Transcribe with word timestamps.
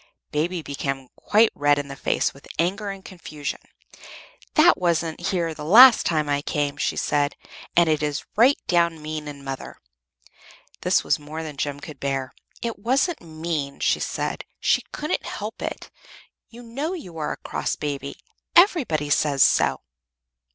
Baby 0.31 0.63
became 0.63 1.09
quite 1.15 1.51
red 1.53 1.77
in 1.77 1.87
the 1.87 1.95
face 1.95 2.33
with 2.33 2.47
anger 2.57 2.89
and 2.89 3.05
confusion. 3.05 3.59
"That 4.55 4.75
wasn't 4.79 5.27
here 5.27 5.53
the 5.53 5.63
last 5.63 6.07
time 6.07 6.27
I 6.27 6.41
came," 6.41 6.75
she 6.77 6.95
said. 6.95 7.35
"And 7.75 7.87
it 7.87 8.01
is 8.01 8.25
right 8.35 8.57
down 8.65 8.99
mean 8.99 9.27
in 9.27 9.43
mother!" 9.43 9.77
This 10.81 11.03
was 11.03 11.19
more 11.19 11.43
than 11.43 11.55
Jem 11.55 11.79
could 11.79 11.99
bear. 11.99 12.33
"It 12.63 12.79
wasn't 12.79 13.21
mean," 13.21 13.79
she 13.79 13.99
said. 13.99 14.43
"She 14.59 14.81
couldn't 14.91 15.27
help 15.27 15.61
it. 15.61 15.91
You 16.49 16.63
know 16.63 16.93
you 16.93 17.19
are 17.19 17.33
a 17.33 17.37
cross 17.37 17.75
baby 17.75 18.15
everybody 18.55 19.11
says 19.11 19.43
so." 19.43 19.81